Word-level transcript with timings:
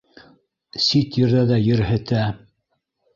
Сит 0.85 1.17
ерҙәрҙә 1.23 1.59
ерһетә 1.65 2.23